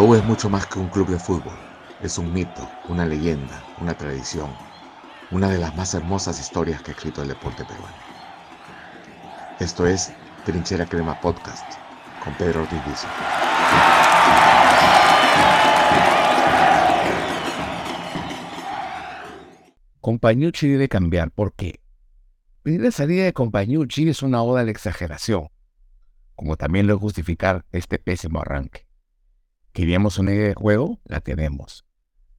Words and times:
U 0.00 0.14
es 0.14 0.24
mucho 0.24 0.48
más 0.48 0.66
que 0.66 0.78
un 0.78 0.88
club 0.88 1.08
de 1.08 1.18
fútbol. 1.18 1.54
Es 2.02 2.18
un 2.18 2.32
mito, 2.32 2.68
una 2.88 3.04
leyenda, 3.04 3.62
una 3.80 3.94
tradición, 3.94 4.50
una 5.30 5.48
de 5.48 5.58
las 5.58 5.76
más 5.76 5.94
hermosas 5.94 6.40
historias 6.40 6.82
que 6.82 6.90
ha 6.90 6.94
escrito 6.94 7.22
el 7.22 7.28
deporte 7.28 7.64
peruano. 7.64 7.94
Esto 9.60 9.86
es 9.86 10.12
Trinchera 10.44 10.86
Crema 10.86 11.20
Podcast 11.20 11.64
con 12.24 12.34
Pedro 12.34 12.62
Ortiz 12.62 12.78
Compañucci 20.00 20.68
debe 20.68 20.88
cambiar. 20.88 21.30
¿Por 21.30 21.54
qué? 21.54 21.80
Pedir 22.62 22.80
la 22.80 22.90
salida 22.90 23.24
de 23.24 23.32
Compañucci 23.32 24.08
es 24.08 24.22
una 24.22 24.42
oda 24.42 24.60
a 24.60 24.64
la 24.64 24.70
exageración, 24.70 25.48
como 26.34 26.56
también 26.56 26.86
lo 26.86 26.98
justificar 26.98 27.64
este 27.72 27.98
pésimo 27.98 28.40
arranque. 28.40 28.91
¿Queríamos 29.72 30.18
una 30.18 30.34
idea 30.34 30.48
de 30.48 30.54
juego? 30.54 31.00
La 31.04 31.20
tenemos. 31.20 31.86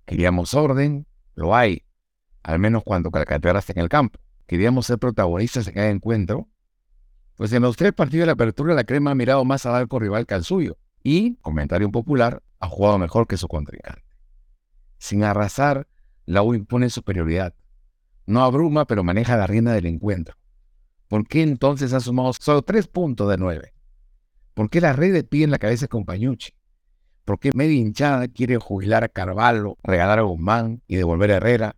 ¿Queríamos 0.05 0.53
orden? 0.53 1.07
Lo 1.33 1.55
hay. 1.55 1.81
Al 2.43 2.59
menos 2.59 2.83
cuando 2.83 3.09
Calcaterra 3.09 3.57
está 3.57 3.73
en 3.73 3.79
el 3.79 3.89
campo. 3.89 4.19
¿Queríamos 4.45 4.85
ser 4.85 4.99
protagonistas 4.99 5.67
en 5.67 5.73
cada 5.73 5.89
encuentro? 5.89 6.47
Pues 7.35 7.51
en 7.53 7.63
los 7.63 7.75
tres 7.75 7.91
partidos 7.93 8.23
de 8.23 8.25
la 8.27 8.33
apertura 8.33 8.75
la 8.75 8.83
crema 8.83 9.11
ha 9.11 9.15
mirado 9.15 9.43
más 9.45 9.65
al 9.65 9.73
arco 9.73 9.97
rival 9.97 10.27
que 10.27 10.35
al 10.35 10.43
suyo. 10.43 10.77
Y, 11.01 11.37
comentario 11.37 11.89
popular, 11.91 12.43
ha 12.59 12.67
jugado 12.67 12.99
mejor 12.99 13.25
que 13.25 13.37
su 13.37 13.47
contrincante. 13.47 14.05
Sin 14.99 15.23
arrasar, 15.23 15.87
la 16.27 16.43
U 16.43 16.53
impone 16.53 16.91
superioridad. 16.91 17.55
No 18.27 18.43
abruma, 18.43 18.85
pero 18.85 19.03
maneja 19.03 19.37
la 19.37 19.47
rienda 19.47 19.73
del 19.73 19.87
encuentro. 19.87 20.37
¿Por 21.07 21.27
qué 21.27 21.41
entonces 21.41 21.93
ha 21.93 21.99
sumado 21.99 22.31
solo 22.33 22.61
tres 22.61 22.87
puntos 22.87 23.27
de 23.27 23.37
nueve? 23.37 23.73
¿Por 24.53 24.69
qué 24.69 24.81
la 24.81 24.93
red 24.93 25.13
de 25.13 25.23
pie 25.23 25.43
en 25.43 25.51
la 25.51 25.57
cabeza 25.57 25.85
de 25.85 25.89
Compañucci? 25.89 26.53
¿Por 27.25 27.39
qué 27.39 27.51
media 27.53 28.27
quiere 28.27 28.57
jubilar 28.57 29.05
a 29.05 29.07
Carvalho, 29.07 29.77
regalar 29.81 30.19
a 30.19 30.23
Guzmán 30.23 30.81
y 30.87 30.97
devolver 30.97 31.31
a 31.31 31.35
Herrera? 31.35 31.75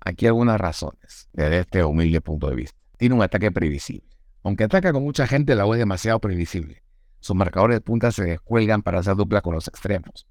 Aquí 0.00 0.26
algunas 0.26 0.58
razones, 0.58 1.28
desde 1.34 1.58
este 1.58 1.84
humilde 1.84 2.22
punto 2.22 2.48
de 2.48 2.56
vista. 2.56 2.78
Tiene 2.96 3.14
un 3.14 3.22
ataque 3.22 3.52
previsible. 3.52 4.08
Aunque 4.42 4.64
ataca 4.64 4.94
con 4.94 5.02
mucha 5.02 5.26
gente, 5.26 5.54
la 5.54 5.66
U 5.66 5.74
es 5.74 5.78
demasiado 5.78 6.18
previsible. 6.18 6.82
Sus 7.18 7.36
marcadores 7.36 7.76
de 7.76 7.80
punta 7.82 8.10
se 8.10 8.24
descuelgan 8.24 8.80
para 8.82 9.00
hacer 9.00 9.16
dupla 9.16 9.42
con 9.42 9.54
los 9.54 9.68
extremos. 9.68 10.26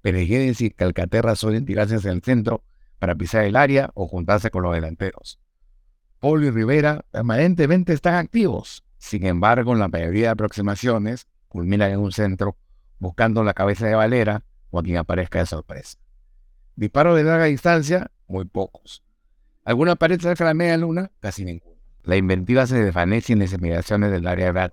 Pereguedes 0.00 0.60
y 0.60 0.70
Calcaterra 0.70 1.34
suelen 1.34 1.64
tirarse 1.64 1.96
hacia 1.96 2.12
el 2.12 2.22
centro 2.22 2.62
para 3.00 3.16
pisar 3.16 3.44
el 3.46 3.56
área 3.56 3.90
o 3.94 4.06
juntarse 4.06 4.50
con 4.50 4.62
los 4.62 4.74
delanteros. 4.74 5.40
Polo 6.20 6.46
y 6.46 6.50
Rivera 6.50 7.04
permanentemente 7.10 7.94
están 7.94 8.14
activos. 8.14 8.84
Sin 8.98 9.26
embargo, 9.26 9.72
en 9.72 9.80
la 9.80 9.88
mayoría 9.88 10.26
de 10.26 10.28
aproximaciones, 10.28 11.26
culminan 11.48 11.90
en 11.90 11.98
un 11.98 12.12
centro 12.12 12.56
buscando 12.98 13.44
la 13.44 13.54
cabeza 13.54 13.86
de 13.86 13.94
Valera 13.94 14.42
o 14.70 14.78
a 14.78 14.82
quien 14.82 14.96
aparezca 14.96 15.38
de 15.38 15.46
sorpresa. 15.46 15.98
Disparos 16.76 17.16
de 17.16 17.24
larga 17.24 17.46
distancia, 17.46 18.10
muy 18.26 18.44
pocos. 18.44 19.02
¿Alguna 19.64 19.96
pared 19.96 20.20
cerca 20.20 20.44
de 20.44 20.50
la 20.50 20.54
media 20.54 20.76
luna? 20.76 21.10
Casi 21.20 21.44
ninguna. 21.44 21.76
La 22.04 22.16
inventiva 22.16 22.66
se 22.66 22.82
desvanece 22.82 23.32
en 23.32 23.40
las 23.40 23.52
inmediaciones 23.52 24.10
del 24.10 24.26
área 24.26 24.52
de 24.52 24.72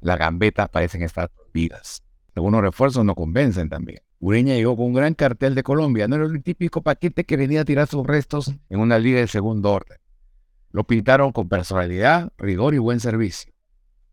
Las 0.00 0.18
gambetas 0.18 0.68
parecen 0.68 1.02
estar 1.02 1.30
vidas. 1.54 2.02
Algunos 2.34 2.62
refuerzos 2.62 3.04
no 3.04 3.14
convencen 3.14 3.68
también. 3.68 4.00
Ureña 4.18 4.54
llegó 4.54 4.76
con 4.76 4.86
un 4.86 4.94
gran 4.94 5.14
cartel 5.14 5.54
de 5.54 5.62
Colombia. 5.62 6.08
No 6.08 6.16
era 6.16 6.26
el 6.26 6.42
típico 6.42 6.82
paquete 6.82 7.24
que 7.24 7.36
venía 7.36 7.62
a 7.62 7.64
tirar 7.64 7.88
sus 7.88 8.06
restos 8.06 8.54
en 8.68 8.80
una 8.80 8.98
liga 8.98 9.20
de 9.20 9.28
segundo 9.28 9.72
orden. 9.72 9.98
Lo 10.70 10.84
pintaron 10.84 11.32
con 11.32 11.48
personalidad, 11.48 12.32
rigor 12.38 12.74
y 12.74 12.78
buen 12.78 13.00
servicio. 13.00 13.51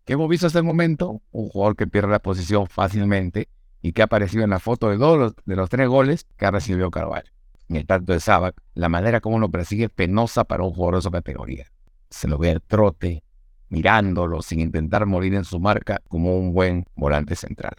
¿Qué 0.10 0.14
hemos 0.14 0.28
visto 0.28 0.48
hasta 0.48 0.58
el 0.58 0.66
momento? 0.66 1.22
Un 1.30 1.50
jugador 1.50 1.76
que 1.76 1.86
pierde 1.86 2.10
la 2.10 2.18
posición 2.18 2.66
fácilmente 2.66 3.48
y 3.80 3.92
que 3.92 4.02
ha 4.02 4.06
aparecido 4.06 4.44
en 4.44 4.50
la 4.50 4.58
foto 4.58 4.90
de 4.90 4.98
dos 4.98 5.36
de 5.46 5.56
los 5.56 5.70
tres 5.70 5.88
goles 5.88 6.26
que 6.36 6.48
ha 6.48 6.50
recibido 6.50 6.90
Carvalho. 6.90 7.30
En 7.68 7.76
el 7.76 7.86
tanto 7.86 8.14
de 8.14 8.20
Sabac, 8.20 8.60
la 8.74 8.90
manera 8.90 9.22
como 9.22 9.38
lo 9.38 9.52
persigue 9.52 9.84
es 9.84 9.92
penosa 9.92 10.46
para 10.46 10.64
un 10.64 10.74
jugador 10.74 10.96
de 10.96 11.00
esa 11.02 11.12
categoría. 11.12 11.68
Se 12.10 12.28
lo 12.28 12.40
ve 12.40 12.50
al 12.50 12.62
trote, 12.64 13.24
mirándolo 13.68 14.42
sin 14.42 14.62
intentar 14.62 15.06
morir 15.06 15.36
en 15.36 15.44
su 15.46 15.60
marca 15.60 16.02
como 16.08 16.36
un 16.40 16.54
buen 16.54 16.88
volante 16.96 17.36
central. 17.36 17.76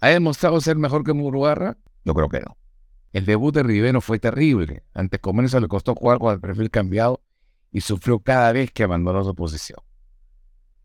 ¿Ha 0.00 0.10
demostrado 0.10 0.60
ser 0.60 0.76
mejor 0.76 1.02
que 1.02 1.14
Murugarra? 1.14 1.78
Yo 2.04 2.14
creo 2.14 2.28
que 2.28 2.42
no. 2.42 2.56
El 3.12 3.26
debut 3.26 3.52
de 3.52 3.64
Rivero 3.64 4.00
fue 4.00 4.20
terrible. 4.20 4.84
Ante 4.94 5.18
Comercio 5.18 5.58
le 5.58 5.66
costó 5.66 5.96
jugar 5.96 6.20
con 6.20 6.32
el 6.32 6.38
perfil 6.38 6.70
cambiado 6.70 7.24
y 7.72 7.80
sufrió 7.80 8.20
cada 8.20 8.52
vez 8.52 8.70
que 8.70 8.84
abandonó 8.84 9.24
su 9.24 9.34
posición. 9.34 9.80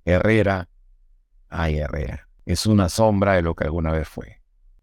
Herrera, 0.04 0.68
Herrera, 1.50 2.28
es 2.46 2.66
una 2.66 2.90
sombra 2.90 3.34
de 3.34 3.42
lo 3.42 3.56
que 3.56 3.66
alguna 3.66 3.92
vez 3.92 4.08
fue. 4.08 4.42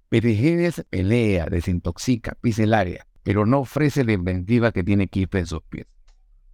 Perejides 0.08 0.84
pelea, 0.91 1.47
desintoxica, 1.47 2.36
pisa 2.41 2.62
el 2.62 2.75
área, 2.75 3.06
pero 3.22 3.47
no 3.47 3.60
ofrece 3.60 4.04
la 4.04 4.12
inventiva 4.12 4.70
que 4.72 4.84
tiene 4.84 5.08
Kipe 5.08 5.41
en 5.41 5.47
sus 5.47 5.62
pies. 5.62 5.86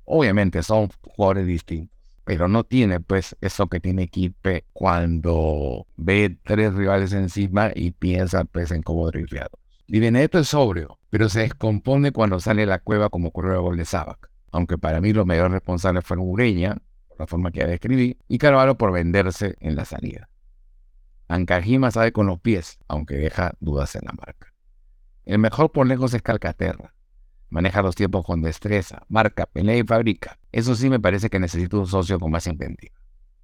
Obviamente 0.04 0.62
son 0.62 0.88
jugadores 1.02 1.46
distintos, 1.46 1.96
pero 2.24 2.48
no 2.48 2.64
tiene 2.64 3.00
pues 3.00 3.36
eso 3.40 3.68
que 3.68 3.80
tiene 3.80 4.08
Kipe 4.08 4.64
cuando 4.72 5.86
ve 5.96 6.38
tres 6.44 6.74
rivales 6.74 7.12
encima 7.12 7.70
y 7.74 7.90
piensa 7.90 8.44
pues 8.44 8.70
en 8.70 8.82
cómo. 8.82 9.10
Di 9.10 9.98
Benedetto 9.98 10.38
es 10.38 10.48
sobrio, 10.48 10.98
pero 11.10 11.28
se 11.28 11.40
descompone 11.40 12.12
cuando 12.12 12.38
sale 12.38 12.62
de 12.62 12.66
la 12.66 12.78
cueva 12.78 13.08
como 13.08 13.28
ocurrió 13.28 13.54
el 13.54 13.60
gol 13.60 13.76
de 13.76 13.84
Sabac. 13.84 14.30
Aunque 14.52 14.78
para 14.78 15.00
mí 15.00 15.12
los 15.12 15.26
mayores 15.26 15.52
responsables 15.52 16.04
fueron 16.04 16.28
Ureña, 16.28 16.78
la 17.20 17.26
forma 17.26 17.50
que 17.50 17.60
ya 17.60 17.66
describí, 17.66 18.18
y 18.28 18.38
Carvalho 18.38 18.76
por 18.76 18.92
venderse 18.92 19.56
en 19.60 19.76
la 19.76 19.84
salida. 19.84 20.28
Ancajima 21.28 21.90
sabe 21.90 22.12
con 22.12 22.26
los 22.26 22.40
pies, 22.40 22.78
aunque 22.88 23.14
deja 23.14 23.52
dudas 23.60 23.94
en 23.94 24.02
la 24.04 24.12
marca. 24.12 24.52
El 25.24 25.38
mejor 25.38 25.70
por 25.70 25.86
lejos 25.86 26.12
es 26.14 26.22
Calcaterra. 26.22 26.94
Maneja 27.50 27.82
los 27.82 27.94
tiempos 27.94 28.24
con 28.24 28.42
destreza, 28.42 29.02
marca, 29.08 29.46
pelea 29.46 29.76
y 29.76 29.84
fabrica. 29.84 30.38
Eso 30.50 30.74
sí 30.74 30.88
me 30.88 30.98
parece 30.98 31.30
que 31.30 31.38
necesita 31.38 31.76
un 31.76 31.86
socio 31.86 32.18
con 32.18 32.30
más 32.30 32.46
inventiva. 32.46 32.94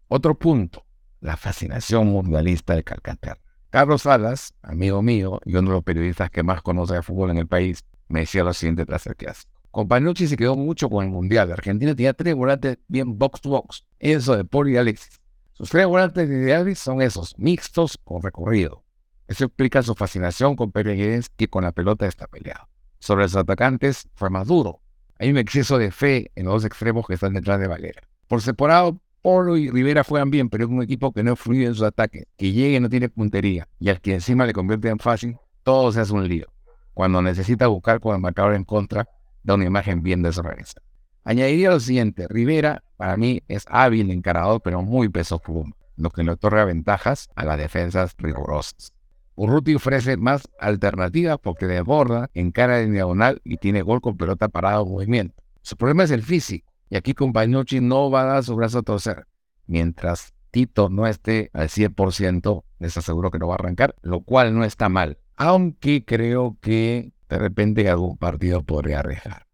Otro 0.08 0.36
punto, 0.36 0.84
la 1.20 1.36
fascinación 1.36 2.08
mundialista 2.08 2.74
de 2.74 2.82
Calcaterra. 2.82 3.40
Carlos 3.70 4.02
Salas, 4.02 4.54
amigo 4.62 5.02
mío 5.02 5.40
y 5.44 5.54
uno 5.54 5.68
de 5.68 5.74
los 5.74 5.84
periodistas 5.84 6.30
que 6.30 6.42
más 6.42 6.62
conoce 6.62 6.94
de 6.94 7.02
fútbol 7.02 7.30
en 7.30 7.38
el 7.38 7.46
país, 7.46 7.84
me 8.08 8.20
decía 8.20 8.44
lo 8.44 8.52
siguiente 8.52 8.86
tras 8.86 9.06
el 9.06 9.16
clásico. 9.16 9.55
Compañucci 9.76 10.26
se 10.26 10.38
quedó 10.38 10.56
mucho 10.56 10.88
con 10.88 11.04
el 11.04 11.10
Mundial. 11.10 11.52
Argentina 11.52 11.94
tenía 11.94 12.14
tres 12.14 12.34
volantes 12.34 12.78
bien 12.88 13.18
box 13.18 13.42
to 13.42 13.50
box. 13.50 13.84
Eso 13.98 14.34
de 14.34 14.42
Poli 14.42 14.72
y 14.72 14.78
Alexis. 14.78 15.20
Sus 15.52 15.68
tres 15.68 15.86
volantes 15.86 16.30
ideales 16.30 16.78
son 16.78 17.02
esos, 17.02 17.38
mixtos 17.38 17.98
con 18.02 18.22
recorrido. 18.22 18.84
Eso 19.28 19.44
explica 19.44 19.82
su 19.82 19.94
fascinación 19.94 20.56
con 20.56 20.72
Pérez 20.72 21.28
que 21.28 21.48
con 21.48 21.64
la 21.64 21.72
pelota 21.72 22.06
está 22.06 22.26
peleado. 22.26 22.70
Sobre 23.00 23.24
los 23.24 23.36
atacantes 23.36 24.08
fue 24.14 24.30
más 24.30 24.46
duro. 24.46 24.80
Hay 25.18 25.30
un 25.30 25.36
exceso 25.36 25.76
de 25.76 25.90
fe 25.90 26.30
en 26.36 26.46
los 26.46 26.54
dos 26.54 26.64
extremos 26.64 27.06
que 27.06 27.12
están 27.12 27.34
detrás 27.34 27.60
de 27.60 27.68
Valera. 27.68 28.00
Por 28.28 28.40
separado, 28.40 28.98
Polo 29.20 29.58
y 29.58 29.68
Rivera 29.68 30.04
juegan 30.04 30.30
bien, 30.30 30.48
pero 30.48 30.64
es 30.64 30.70
un 30.70 30.82
equipo 30.82 31.12
que 31.12 31.22
no 31.22 31.36
fluye 31.36 31.66
en 31.66 31.74
sus 31.74 31.82
ataques, 31.82 32.24
que 32.38 32.50
llegue 32.50 32.78
y 32.78 32.80
no 32.80 32.88
tiene 32.88 33.10
puntería, 33.10 33.68
y 33.78 33.90
al 33.90 34.00
que 34.00 34.14
encima 34.14 34.46
le 34.46 34.54
convierte 34.54 34.88
en 34.88 34.98
fácil, 34.98 35.36
todo 35.64 35.92
se 35.92 36.00
hace 36.00 36.14
un 36.14 36.26
lío. 36.26 36.46
Cuando 36.94 37.20
necesita 37.20 37.66
buscar 37.66 38.00
con 38.00 38.14
el 38.14 38.22
marcador 38.22 38.54
en 38.54 38.64
contra, 38.64 39.06
da 39.46 39.54
una 39.54 39.64
imagen 39.64 40.02
bien 40.02 40.22
desorganizada. 40.22 40.84
Añadiría 41.24 41.70
lo 41.70 41.80
siguiente, 41.80 42.26
Rivera 42.28 42.82
para 42.96 43.16
mí 43.16 43.42
es 43.48 43.64
hábil 43.68 44.10
encarador, 44.10 44.60
pero 44.62 44.82
muy 44.82 45.08
peso 45.08 45.38
pluma, 45.38 45.74
lo 45.96 46.10
que 46.10 46.22
le 46.22 46.32
otorga 46.32 46.64
ventajas 46.64 47.30
a 47.34 47.44
las 47.44 47.58
defensas 47.58 48.14
rigurosas. 48.18 48.92
Urruti 49.36 49.74
ofrece 49.74 50.16
más 50.16 50.48
alternativas 50.58 51.38
porque 51.42 51.66
desborda, 51.66 52.30
encara 52.34 52.80
en 52.80 52.92
diagonal 52.92 53.40
y 53.44 53.58
tiene 53.58 53.82
gol 53.82 54.00
con 54.00 54.16
pelota 54.16 54.48
parada 54.48 54.80
o 54.80 54.86
movimiento. 54.86 55.42
Su 55.62 55.76
problema 55.76 56.04
es 56.04 56.10
el 56.10 56.22
físico, 56.22 56.72
y 56.90 56.96
aquí 56.96 57.14
Compañucci 57.14 57.80
no 57.80 58.10
va 58.10 58.22
a 58.22 58.26
dar 58.26 58.44
su 58.44 58.54
brazo 58.56 58.78
a 58.78 58.82
torcer. 58.82 59.26
Mientras 59.66 60.32
Tito 60.50 60.88
no 60.88 61.06
esté 61.06 61.50
al 61.52 61.68
100%, 61.68 62.64
les 62.78 62.96
aseguro 62.96 63.30
que 63.30 63.38
no 63.38 63.48
va 63.48 63.54
a 63.54 63.58
arrancar, 63.58 63.94
lo 64.00 64.20
cual 64.20 64.54
no 64.54 64.64
está 64.64 64.88
mal. 64.88 65.18
Aunque 65.36 66.04
creo 66.04 66.56
que 66.62 67.12
de 67.28 67.38
repente 67.38 67.88
algún 67.88 68.16
partido 68.16 68.62
podría 68.62 69.00
arriesgar. 69.00 69.46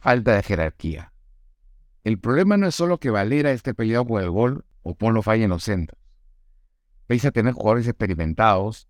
Falta 0.00 0.34
de 0.34 0.42
jerarquía. 0.42 1.12
El 2.04 2.18
problema 2.18 2.56
no 2.56 2.66
es 2.66 2.74
solo 2.74 2.98
que 2.98 3.10
Valera 3.10 3.52
esté 3.52 3.74
peleado 3.74 4.06
por 4.06 4.22
el 4.22 4.30
gol 4.30 4.64
o 4.82 4.94
Ponlo 4.94 5.22
falle 5.22 5.44
en 5.44 5.50
los 5.50 5.64
centros. 5.64 6.00
Pese 7.06 7.28
a 7.28 7.32
tener 7.32 7.54
jugadores 7.54 7.86
experimentados, 7.86 8.88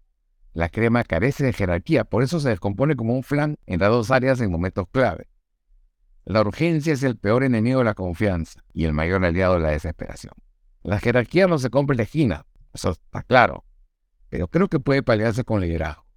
la 0.52 0.69
crema 0.69 1.05
carece 1.05 1.44
de 1.44 1.52
jerarquía, 1.52 2.05
por 2.05 2.23
eso 2.23 2.40
se 2.40 2.49
descompone 2.49 2.96
como 2.96 3.14
un 3.14 3.23
flan 3.23 3.58
en 3.67 3.81
las 3.81 3.90
dos 3.90 4.11
áreas 4.11 4.40
en 4.40 4.50
momentos 4.50 4.87
clave. 4.90 5.29
La 6.25 6.40
urgencia 6.40 6.93
es 6.93 7.02
el 7.02 7.17
peor 7.17 7.44
enemigo 7.44 7.79
de 7.79 7.85
la 7.85 7.94
confianza 7.94 8.62
y 8.73 8.85
el 8.85 8.93
mayor 8.93 9.25
aliado 9.25 9.55
de 9.55 9.61
la 9.61 9.70
desesperación. 9.70 10.35
La 10.82 11.00
jerarquía 11.00 11.46
no 11.46 11.58
se 11.58 11.70
compra 11.70 11.94
en 11.94 12.29
la 12.29 12.44
eso 12.75 12.90
está 12.90 13.23
claro, 13.23 13.64
pero 14.29 14.49
creo 14.49 14.69
que 14.69 14.81
puede 14.81 15.02
paliarse 15.02 15.44
con 15.44 15.61
liderazgo. 15.61 16.07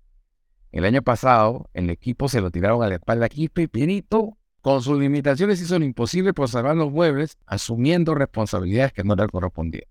El 0.72 0.86
año 0.86 1.02
pasado, 1.02 1.70
el 1.74 1.90
equipo 1.90 2.30
se 2.30 2.42
lo 2.42 2.50
tiraron 2.50 2.82
a 2.82 2.88
la 2.88 2.96
espalda 2.96 3.26
aquí, 3.26 3.50
Pepinito, 3.50 4.38
con 4.62 4.82
sus 4.82 5.00
limitaciones 5.00 5.60
hizo 5.62 5.78
lo 5.80 5.86
imposible 5.86 6.34
por 6.34 6.48
salvar 6.48 6.76
los 6.76 6.92
muebles, 6.92 7.38
asumiendo 7.46 8.16
responsabilidades 8.16 8.94
que 8.94 9.04
no 9.04 9.16
le 9.16 9.28
correspondían. 9.28 9.86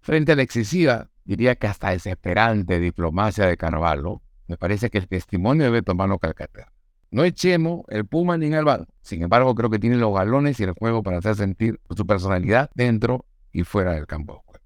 Frente 0.00 0.32
a 0.32 0.36
la 0.36 0.42
excesiva, 0.42 1.10
diría 1.24 1.56
que 1.56 1.66
hasta 1.66 1.90
desesperante 1.90 2.80
diplomacia 2.80 3.46
de 3.46 3.56
Carvalho, 3.56 4.22
me 4.46 4.56
parece 4.56 4.90
que 4.90 4.98
el 4.98 5.08
testimonio 5.08 5.64
debe 5.64 5.82
tomarlo 5.82 6.18
Calcaterra. 6.18 6.72
No 7.10 7.24
es 7.24 7.34
Chemo, 7.34 7.84
el 7.88 8.06
Puma 8.06 8.38
ni 8.38 8.46
el 8.46 8.64
banco. 8.64 8.92
Sin 9.02 9.22
embargo, 9.22 9.54
creo 9.54 9.68
que 9.68 9.78
tiene 9.78 9.96
los 9.96 10.14
galones 10.14 10.58
y 10.60 10.62
el 10.62 10.72
juego 10.72 11.02
para 11.02 11.18
hacer 11.18 11.34
sentir 11.36 11.78
su 11.94 12.06
personalidad 12.06 12.70
dentro 12.74 13.26
y 13.52 13.64
fuera 13.64 13.92
del 13.92 14.06
campo 14.06 14.34
de 14.34 14.38
juego. 14.46 14.64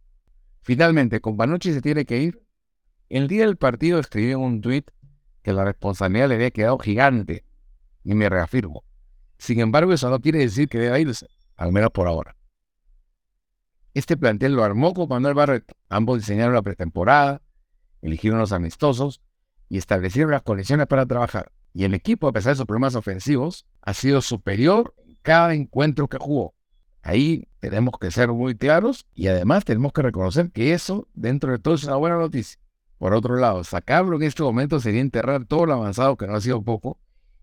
Finalmente, 0.63 1.21
con 1.21 1.37
Panucci 1.37 1.73
se 1.73 1.83
tiene 1.83 2.05
que 2.05 2.23
ir. 2.23 2.43
El 3.09 3.27
día 3.27 3.47
del 3.47 3.57
partido 3.57 3.99
escribí 3.99 4.33
en 4.33 4.39
un 4.39 4.61
tuit 4.61 4.91
que 5.47 5.53
la 5.53 5.65
responsabilidad 5.65 6.29
le 6.29 6.35
había 6.35 6.51
quedado 6.51 6.77
gigante 6.77 7.45
y 8.03 8.17
me 8.17 8.29
reafirmo. 8.29 8.83
Sin 9.39 9.61
embargo, 9.61 9.93
eso 9.93 10.11
no 10.11 10.19
quiere 10.19 10.41
decir 10.41 10.69
que 10.69 10.77
deba 10.77 10.99
irse, 10.99 11.29
al 11.55 11.71
menos 11.71 11.93
por 11.93 12.09
ahora. 12.09 12.35
Este 13.95 14.17
plantel 14.17 14.55
lo 14.55 14.65
armó 14.65 14.93
con 14.93 15.09
Manuel 15.09 15.35
Barreto. 15.35 15.77
Ambos 15.89 16.19
diseñaron 16.19 16.53
la 16.53 16.63
pretemporada, 16.63 17.43
eligieron 18.03 18.41
los 18.41 18.51
amistosos 18.51 19.21
y 19.69 19.79
establecieron 19.79 20.33
las 20.33 20.43
condiciones 20.43 20.89
para 20.89 21.07
trabajar. 21.07 21.53
Y 21.73 21.85
el 21.85 21.95
equipo, 21.95 22.27
a 22.27 22.33
pesar 22.33 22.55
de 22.55 22.57
sus 22.57 22.67
problemas 22.67 22.97
ofensivos, 22.97 23.67
ha 23.83 23.95
sido 23.95 24.23
superior 24.23 24.95
en 25.07 25.17
cada 25.23 25.55
encuentro 25.55 26.09
que 26.09 26.19
jugó. 26.19 26.57
Ahí 27.03 27.47
tenemos 27.61 27.95
que 28.01 28.11
ser 28.11 28.33
muy 28.33 28.57
claros 28.57 29.07
y 29.15 29.29
además 29.29 29.65
tenemos 29.65 29.93
que 29.93 30.03
reconocer 30.03 30.51
que 30.51 30.73
eso, 30.73 31.07
dentro 31.15 31.53
de 31.53 31.61
todo, 31.61 31.77
es 31.77 31.85
una 31.85 31.95
buena 31.95 32.17
noticia. 32.17 32.59
Por 32.99 33.15
otro 33.15 33.37
lado, 33.37 33.63
sacarlo 33.65 34.17
en 34.17 34.23
este 34.23 34.43
momento 34.43 34.81
sería 34.81 35.01
enterrar 35.01 35.45
todo 35.45 35.67
lo 35.67 35.75
avanzado 35.75 36.17
que 36.17 36.27
no 36.27 36.35
ha 36.35 36.41
sido 36.41 36.63
poco 36.63 36.99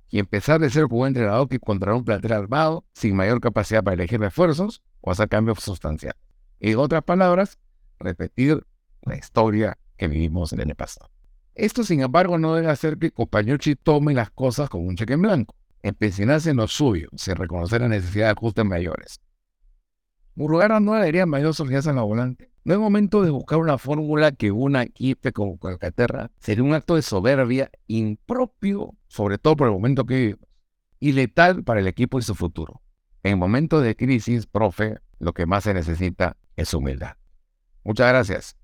y 0.10 0.20
empezar 0.20 0.60
de 0.60 0.70
ser 0.70 0.86
un 0.86 1.08
entrenador 1.08 1.48
que 1.48 1.56
encontrará 1.56 1.96
un 1.96 2.06
plantel 2.06 2.34
armado 2.34 2.86
sin 2.94 3.16
mayor 3.16 3.40
capacidad 3.40 3.84
para 3.84 3.96
elegir 3.96 4.20
refuerzos 4.20 4.82
o 5.02 5.12
hacer 5.12 5.30
cambios 5.30 5.60
sustanciales. 5.60 6.20
En 6.60 6.78
otras 6.78 7.04
palabras, 7.04 7.58
repetir 8.00 8.66
la 9.02 9.16
historia 9.16 9.78
que 9.98 10.08
vivimos 10.08 10.54
en 10.54 10.62
el 10.62 10.76
pasado. 10.76 11.10
Esto, 11.56 11.84
sin 11.84 12.02
embargo, 12.02 12.38
no 12.38 12.56
debe 12.56 12.70
hacer 12.70 12.98
que 12.98 13.12
Compañucci 13.12 13.76
tome 13.76 14.14
las 14.14 14.32
cosas 14.32 14.70
con 14.70 14.86
un 14.86 14.96
cheque 14.96 15.14
en 15.14 15.22
blanco, 15.22 15.56
empecinarse 15.84 16.50
en 16.50 16.58
lo 16.58 16.68
suyo, 16.68 17.10
sin 17.16 17.36
reconocer 17.36 17.82
la 17.82 17.90
necesidad 17.90 18.26
de 18.28 18.32
ajustes 18.32 18.66
mayores. 18.66 19.20
Murugara 20.36 20.80
no 20.80 20.94
debería 20.94 21.26
mayor 21.26 21.54
solidez 21.54 21.86
en 21.86 21.96
la 21.96 22.02
volante. 22.02 22.50
No 22.64 22.74
es 22.74 22.80
momento 22.80 23.22
de 23.22 23.30
buscar 23.30 23.60
una 23.60 23.78
fórmula 23.78 24.32
que 24.32 24.52
una 24.52 24.84
equipe 24.84 25.32
como 25.32 25.60
Calcaterra 25.60 26.32
sería 26.40 26.64
un 26.64 26.74
acto 26.74 26.96
de 26.96 27.02
soberbia 27.02 27.70
impropio, 27.88 28.96
sobre 29.08 29.38
todo 29.38 29.56
por 29.56 29.68
el 29.68 29.74
momento 29.74 30.06
que 30.06 30.16
vivimos, 30.16 30.50
y 31.00 31.12
letal 31.12 31.64
para 31.64 31.82
el 31.82 31.88
equipo 31.88 32.20
y 32.20 32.22
su 32.24 32.36
futuro. 32.36 32.82
En 33.22 33.38
momentos 33.38 33.84
de 33.84 33.96
crisis, 33.96 34.48
profe, 34.48 34.98
lo 35.20 35.34
que 35.34 35.46
más 35.46 35.66
se 35.66 35.74
necesita 35.74 36.38
es 36.56 36.74
humildad. 36.74 37.16
Muchas 37.84 38.08
gracias. 38.10 38.58